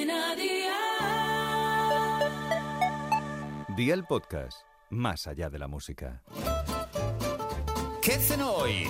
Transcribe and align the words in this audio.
Cadena 0.00 0.34
Dial. 0.34 0.76
Día 3.76 3.92
el 3.94 4.04
podcast, 4.04 4.62
más 4.88 5.26
allá 5.26 5.50
de 5.50 5.58
la 5.58 5.68
música. 5.68 6.22
¿Qué 8.00 8.12
cenó 8.12 8.50
hoy? 8.52 8.88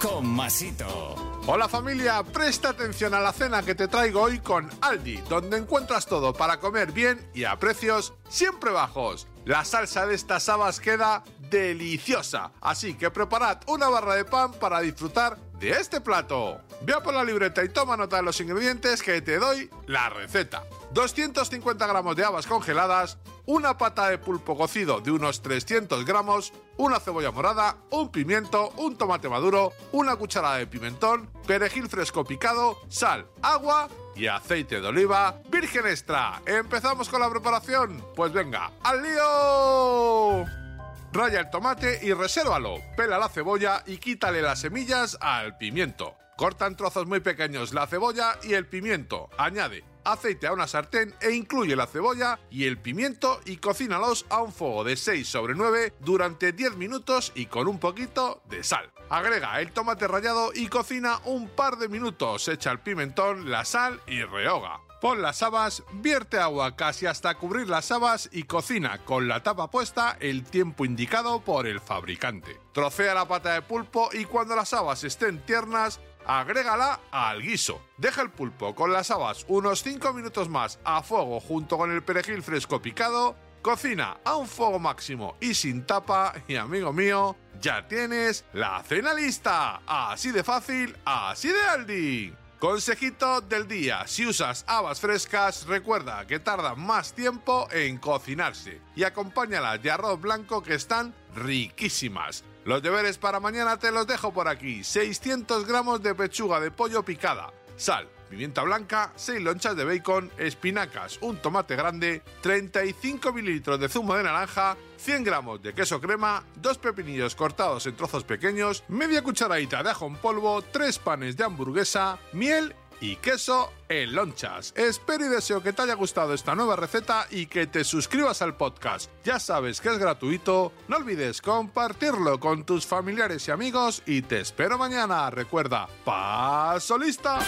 Con 0.00 0.26
Masito. 0.26 1.14
Hola 1.46 1.68
familia, 1.68 2.22
presta 2.22 2.70
atención 2.70 3.12
a 3.12 3.20
la 3.20 3.32
cena 3.34 3.62
que 3.62 3.74
te 3.74 3.86
traigo 3.86 4.22
hoy 4.22 4.38
con 4.38 4.70
Aldi, 4.80 5.18
donde 5.28 5.58
encuentras 5.58 6.06
todo 6.06 6.32
para 6.32 6.58
comer 6.58 6.92
bien 6.92 7.20
y 7.34 7.44
a 7.44 7.56
precios 7.56 8.14
siempre 8.30 8.70
bajos. 8.70 9.26
La 9.44 9.66
salsa 9.66 10.06
de 10.06 10.14
estas 10.14 10.48
habas 10.48 10.80
queda 10.80 11.22
deliciosa, 11.50 12.52
así 12.62 12.94
que 12.94 13.10
preparad 13.10 13.58
una 13.66 13.90
barra 13.90 14.14
de 14.14 14.24
pan 14.24 14.52
para 14.52 14.80
disfrutar 14.80 15.36
de 15.60 15.70
este 15.70 16.00
plato. 16.00 16.58
Ve 16.82 16.94
a 16.94 17.02
por 17.02 17.12
la 17.12 17.22
libreta 17.22 17.62
y 17.62 17.68
toma 17.68 17.96
nota 17.96 18.16
de 18.16 18.22
los 18.22 18.40
ingredientes 18.40 19.02
que 19.02 19.20
te 19.20 19.38
doy 19.38 19.70
la 19.86 20.08
receta. 20.08 20.64
250 20.92 21.86
gramos 21.86 22.16
de 22.16 22.24
habas 22.24 22.46
congeladas, 22.46 23.18
una 23.46 23.76
pata 23.76 24.08
de 24.08 24.18
pulpo 24.18 24.56
cocido 24.56 25.00
de 25.00 25.10
unos 25.10 25.42
300 25.42 26.04
gramos, 26.04 26.52
una 26.78 26.98
cebolla 26.98 27.30
morada, 27.30 27.76
un 27.90 28.10
pimiento, 28.10 28.70
un 28.78 28.96
tomate 28.96 29.28
maduro, 29.28 29.72
una 29.92 30.16
cucharada 30.16 30.56
de 30.56 30.66
pimentón, 30.66 31.30
perejil 31.46 31.88
fresco 31.88 32.24
picado, 32.24 32.78
sal, 32.88 33.26
agua 33.42 33.88
y 34.16 34.26
aceite 34.26 34.80
de 34.80 34.88
oliva 34.88 35.42
virgen 35.50 35.86
extra. 35.86 36.40
¿Empezamos 36.46 37.08
con 37.08 37.20
la 37.20 37.30
preparación? 37.30 38.02
Pues 38.16 38.32
venga, 38.32 38.72
¡al 38.82 39.02
lío! 39.02 40.69
Raya 41.12 41.40
el 41.40 41.50
tomate 41.50 41.98
y 42.02 42.12
resérvalo. 42.12 42.82
Pela 42.96 43.18
la 43.18 43.28
cebolla 43.28 43.82
y 43.86 43.98
quítale 43.98 44.42
las 44.42 44.60
semillas 44.60 45.18
al 45.20 45.56
pimiento. 45.56 46.16
Corta 46.36 46.66
en 46.66 46.76
trozos 46.76 47.06
muy 47.06 47.20
pequeños 47.20 47.74
la 47.74 47.86
cebolla 47.86 48.38
y 48.44 48.54
el 48.54 48.66
pimiento. 48.66 49.28
Añade 49.40 49.84
aceite 50.04 50.46
a 50.46 50.52
una 50.52 50.66
sartén 50.66 51.14
e 51.20 51.30
incluye 51.30 51.74
la 51.74 51.86
cebolla 51.86 52.38
y 52.50 52.66
el 52.66 52.78
pimiento 52.78 53.40
y 53.46 53.56
cocínalos 53.56 54.26
a 54.28 54.42
un 54.42 54.52
fuego 54.52 54.84
de 54.84 54.96
6 54.96 55.26
sobre 55.26 55.54
9 55.54 55.94
durante 56.00 56.52
10 56.52 56.76
minutos 56.76 57.32
y 57.34 57.46
con 57.46 57.66
un 57.66 57.78
poquito 57.78 58.42
de 58.50 58.62
sal. 58.62 58.90
Agrega 59.08 59.60
el 59.60 59.72
tomate 59.72 60.06
rallado 60.08 60.50
y 60.54 60.68
cocina 60.68 61.20
un 61.24 61.48
par 61.48 61.78
de 61.78 61.88
minutos. 61.88 62.48
Echa 62.48 62.70
el 62.70 62.80
pimentón, 62.80 63.50
la 63.50 63.64
sal 63.64 64.00
y 64.06 64.22
rehoga. 64.22 64.80
Pon 65.00 65.22
las 65.22 65.42
habas, 65.42 65.82
vierte 65.94 66.38
agua 66.38 66.76
casi 66.76 67.06
hasta 67.06 67.34
cubrir 67.34 67.70
las 67.70 67.90
habas 67.90 68.28
y 68.32 68.42
cocina 68.42 68.98
con 69.06 69.28
la 69.28 69.42
tapa 69.42 69.70
puesta 69.70 70.18
el 70.20 70.44
tiempo 70.44 70.84
indicado 70.84 71.40
por 71.40 71.66
el 71.66 71.80
fabricante. 71.80 72.60
Trocea 72.72 73.14
la 73.14 73.26
pata 73.26 73.54
de 73.54 73.62
pulpo 73.62 74.10
y 74.12 74.26
cuando 74.26 74.54
las 74.54 74.74
habas 74.74 75.02
estén 75.04 75.40
tiernas, 75.46 76.00
agrégala 76.26 77.00
al 77.10 77.42
guiso. 77.42 77.82
Deja 77.96 78.22
el 78.22 78.30
pulpo 78.30 78.74
con 78.74 78.92
las 78.92 79.10
habas 79.10 79.44
unos 79.48 79.82
5 79.82 80.12
minutos 80.12 80.48
más 80.48 80.78
a 80.84 81.02
fuego 81.02 81.40
junto 81.40 81.78
con 81.78 81.90
el 81.90 82.02
perejil 82.02 82.42
fresco 82.42 82.80
picado. 82.80 83.36
Cocina 83.62 84.18
a 84.24 84.36
un 84.36 84.48
fuego 84.48 84.78
máximo 84.78 85.36
y 85.40 85.52
sin 85.54 85.84
tapa 85.84 86.32
y 86.48 86.56
amigo 86.56 86.92
mío, 86.94 87.36
ya 87.60 87.86
tienes 87.86 88.44
la 88.54 88.82
cena 88.82 89.12
lista. 89.12 89.82
Así 89.86 90.30
de 90.30 90.42
fácil, 90.42 90.96
así 91.04 91.48
de 91.48 91.60
Aldi. 91.62 92.34
Consejito 92.60 93.40
del 93.40 93.66
día, 93.66 94.06
si 94.06 94.26
usas 94.26 94.66
habas 94.66 95.00
frescas, 95.00 95.66
recuerda 95.66 96.26
que 96.26 96.40
tardan 96.40 96.78
más 96.78 97.14
tiempo 97.14 97.66
en 97.70 97.96
cocinarse 97.96 98.82
y 98.94 99.04
acompáñalas 99.04 99.82
de 99.82 99.90
arroz 99.90 100.20
blanco 100.20 100.62
que 100.62 100.74
están 100.74 101.14
riquísimas. 101.34 102.44
Los 102.64 102.82
deberes 102.82 103.16
para 103.16 103.40
mañana 103.40 103.78
te 103.78 103.90
los 103.90 104.06
dejo 104.06 104.32
por 104.32 104.46
aquí. 104.46 104.84
600 104.84 105.66
gramos 105.66 106.02
de 106.02 106.14
pechuga 106.14 106.60
de 106.60 106.70
pollo 106.70 107.02
picada, 107.02 107.50
sal, 107.76 108.06
pimienta 108.28 108.62
blanca, 108.62 109.12
6 109.16 109.40
lonchas 109.40 109.74
de 109.76 109.84
bacon, 109.84 110.30
espinacas, 110.36 111.18
un 111.22 111.38
tomate 111.38 111.74
grande, 111.74 112.22
35 112.42 113.32
mililitros 113.32 113.80
de 113.80 113.88
zumo 113.88 114.14
de 114.14 114.24
naranja, 114.24 114.76
100 114.98 115.24
gramos 115.24 115.62
de 115.62 115.72
queso 115.72 116.02
crema, 116.02 116.44
dos 116.56 116.76
pepinillos 116.76 117.34
cortados 117.34 117.86
en 117.86 117.96
trozos 117.96 118.24
pequeños, 118.24 118.84
media 118.88 119.22
cucharadita 119.22 119.82
de 119.82 119.90
ajo 119.90 120.06
en 120.06 120.16
polvo, 120.16 120.60
3 120.60 120.98
panes 120.98 121.38
de 121.38 121.44
hamburguesa, 121.44 122.18
miel 122.34 122.76
y 123.00 123.16
queso 123.16 123.72
en 123.88 124.14
lonchas. 124.14 124.72
Espero 124.76 125.24
y 125.26 125.28
deseo 125.28 125.62
que 125.62 125.72
te 125.72 125.82
haya 125.82 125.94
gustado 125.94 126.34
esta 126.34 126.54
nueva 126.54 126.76
receta 126.76 127.26
y 127.30 127.46
que 127.46 127.66
te 127.66 127.84
suscribas 127.84 128.42
al 128.42 128.56
podcast. 128.56 129.10
Ya 129.24 129.38
sabes 129.38 129.80
que 129.80 129.88
es 129.88 129.98
gratuito, 129.98 130.72
no 130.88 130.96
olvides 130.96 131.40
compartirlo 131.40 132.38
con 132.38 132.64
tus 132.64 132.86
familiares 132.86 133.48
y 133.48 133.50
amigos 133.50 134.02
y 134.06 134.22
te 134.22 134.40
espero 134.40 134.78
mañana. 134.78 135.30
Recuerda, 135.30 135.88
paso 136.04 136.98
lista. 136.98 137.40